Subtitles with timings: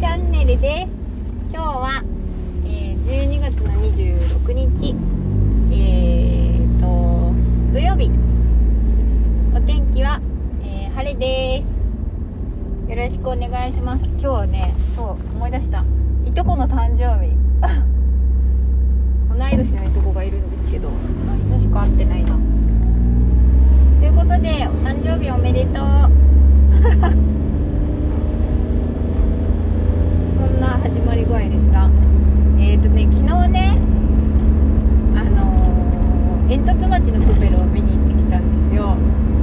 [0.00, 0.92] チャンネルです
[1.52, 2.02] 今日は、
[2.66, 4.94] えー、12月の26日
[5.72, 7.32] えー、と
[7.72, 8.10] 土曜日。
[9.54, 10.20] お天気は、
[10.64, 12.90] えー、晴れです。
[12.90, 14.04] よろしくお願いします。
[14.04, 15.84] 今日はねそう思い出した。
[16.26, 17.30] いとこの誕生日。
[19.38, 20.88] 同い年のいとこがいるんですけど、
[21.24, 22.36] ま、久しく会ってないな。
[24.00, 25.84] ということでお誕生日おめでとう
[30.64, 31.90] な始まり具合ですが
[32.58, 33.78] えっ、ー、とね昨日ね
[35.14, 38.96] あのー、煙突町のプペルを見に行ってきたんですよ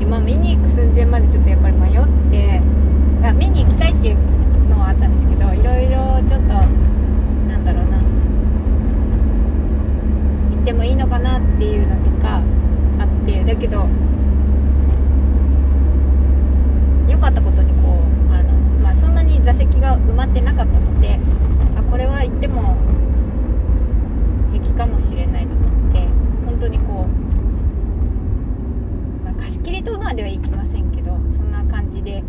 [0.00, 2.60] で、まあ、見に行く寸前までちょっとやっぱり迷って
[3.24, 4.16] あ見に行きたいっていう
[4.70, 7.98] のはあったんですけどいろいろちょっとなんだろうな
[10.50, 12.40] 行ってもいいのかなっていうのとか
[13.00, 13.88] あってだけど
[17.08, 17.98] 良かったことにこ
[18.30, 21.18] うあの、まあ、そんなに座席が埋まってなかったので
[21.76, 22.76] あこれは行っても
[24.52, 26.06] 平気かもしれないと思って
[26.46, 27.08] 本当にこ
[29.20, 32.22] う、まあ、貸し切りとまでは行きませんけどそんな感じで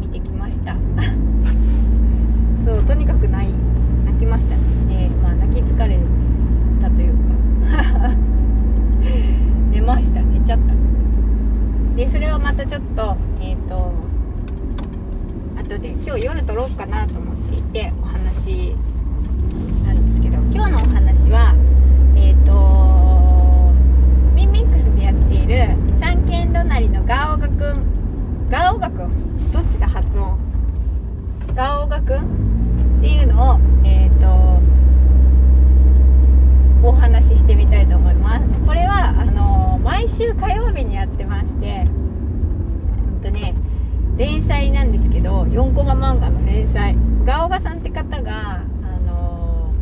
[0.00, 0.76] 見てきました。
[2.66, 3.54] そうとにかく泣
[4.06, 5.08] 泣きましたね。
[5.08, 5.98] で、まあ、泣き疲れ
[6.82, 7.30] たというか
[9.70, 10.74] 寝ました寝ちゃった
[11.96, 13.92] でそれはまたちょっとえっ、ー、と
[15.56, 18.74] 後で今日夜撮ろうかなと思っていてお話
[19.86, 21.54] なんですけど今日のお話は
[22.16, 23.72] えっ、ー、と
[24.34, 30.36] ミンミックスでやっている三軒隣のガオガくんガオガくんどっちだ発音？
[31.54, 32.98] ガオガくん？
[32.98, 34.60] っていうのをえっ、ー、と
[36.88, 38.44] お話ししてみたいと思います。
[38.66, 41.90] これはあの毎週火曜日にやってましてう
[43.18, 43.54] んとね
[44.20, 46.94] 連載なんですけど4コマ漫画の連載。
[47.24, 49.72] ガオガさんって方が、あの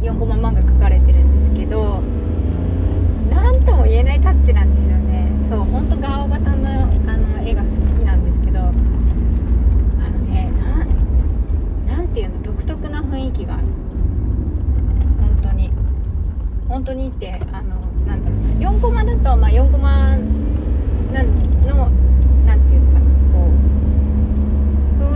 [0.00, 2.00] ー、4コマ漫画描かれてるんですけど
[3.28, 5.30] 何とも言えないタッチなんですよね。
[5.50, 7.70] そう本当ガオガさんのあの絵が好き
[8.06, 8.72] なんですけどあの
[10.20, 10.50] ね
[11.86, 13.64] 何ていうの独特な雰囲気がある。
[15.20, 15.70] 本当に。
[16.70, 17.76] 本当にってあの
[18.06, 18.76] なんだろう。
[18.76, 20.16] 4コマだと、まあ、4コマ
[21.66, 21.90] の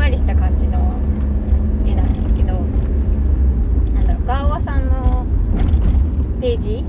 [0.08, 0.78] わりした感じの
[1.86, 2.54] 絵なんですけど
[3.92, 5.26] なんだろうガオワさんの
[6.48, 6.84] ページに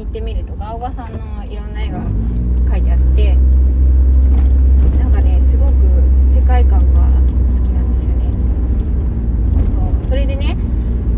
[0.00, 3.36] 行ってみるとガオワさんのいろんな絵が描いてあって
[4.98, 5.72] なんかねすごく
[6.34, 8.32] 世界観が好きなんですよね。
[10.02, 10.56] そうそれでね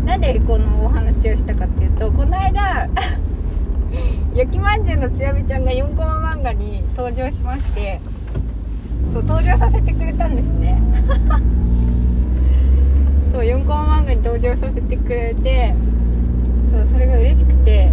[0.05, 2.87] なんでこのお話をしたかっていうとこの間
[4.37, 7.99] 焼きまんじゅうのつやみちゃんが4コマ漫画に登場しまして
[9.11, 10.79] そう登場させてくれたんですね。
[13.33, 15.73] そう4コマ漫画に登場させてくれて
[16.71, 17.91] そうそれが嬉しくて。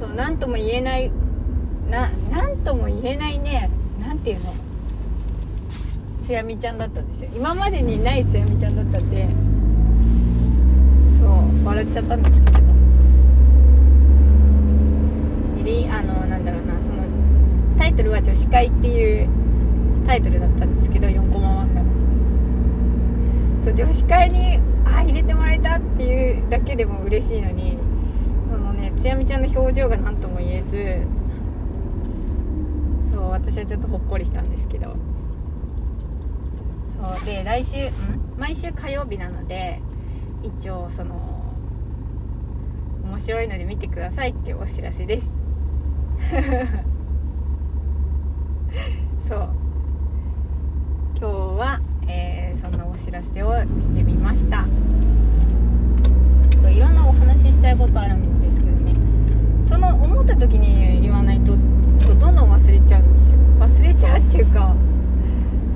[0.00, 1.10] そう何とも言えない
[1.90, 3.68] な何とも言えないね
[4.00, 4.54] 何ていうの？
[6.24, 7.30] つやみちゃんだったんですよ。
[7.34, 9.28] 今までにないつやみちゃんだったんで。
[11.20, 12.58] そう笑っちゃったんですけど。
[15.90, 17.02] あのなんだろうなその
[17.78, 19.28] タイトルは「女子会」っていう
[20.06, 21.67] タイトルだったんですけど4コマ漫画。
[23.68, 27.76] そう女子会にあ入れてもらえたっていうだけでも嬉しいのに
[28.50, 31.06] そのねつやみちゃんの表情が何とも言え
[33.10, 34.96] ずそう私はちょっとほっこりしたんですけど。
[37.00, 37.90] そうで来週ん？
[38.38, 39.80] 毎週火曜日なので
[40.42, 41.44] 一応その
[43.04, 45.32] 面白いので見てくださいっていうお知らせです
[49.28, 49.50] そう
[51.20, 54.66] 今日は、えー、そんなお知らせをしてみました。
[56.62, 58.94] そういろんなお話ししたいことあるんですけどね。
[59.68, 63.38] その思った時に言わないとどんどん忘れちゃうんですよ。
[63.60, 64.74] 忘れちゃうっていうか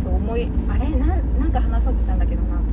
[0.03, 0.89] そう思いあれ？
[0.91, 2.57] ななんか話そうとしたんだけどな。
[2.57, 2.65] とかっ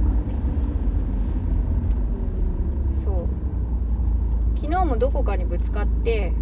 [3.02, 3.28] てそう。
[4.60, 6.34] 昨日もどこかにぶつかって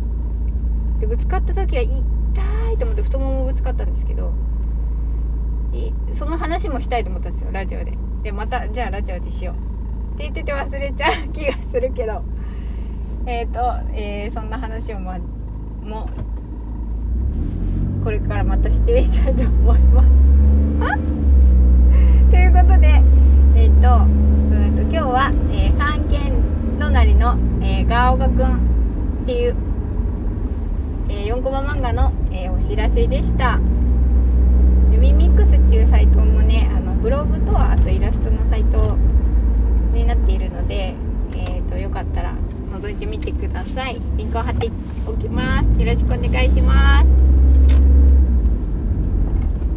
[0.99, 1.91] でぶつかった時は痛
[2.71, 4.31] いと思って太ももぶつかったんですけど
[6.13, 7.93] その話もしたいと思ったんですよラジオで。
[8.23, 10.15] でまたじゃあラジオでしよう。
[10.15, 12.23] って言ってて忘れちゃう気がするけど。
[13.25, 13.59] えっ、ー、と、
[13.93, 15.17] えー、そんな話をま
[15.83, 16.09] も
[18.03, 20.09] これからまたしてみたいと思います。
[22.31, 23.01] ということで
[23.55, 26.31] えっ、ー、とうんと今日は、えー、三軒
[26.79, 29.55] 隣の、えー、ガオガくんっていう
[31.09, 33.57] えー、4コマ漫画の、えー、お知らせでした
[34.97, 38.97] ミミックスっていうサイトもねあのブログとあとイラストのサイト
[39.93, 40.95] になっているので、
[41.33, 42.35] えーと、よかったら
[42.73, 43.99] 覗いてみてください。
[44.17, 44.69] リンクを貼って
[45.07, 45.79] おきます。
[45.79, 47.07] よろしくお願いします。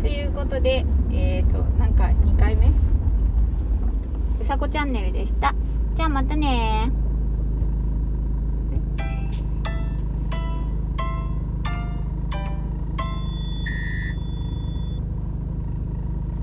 [0.03, 2.69] ということでえっ、ー、となんか2回目？
[2.69, 5.55] うさこチャンネルでした。
[5.97, 6.93] じゃあまたね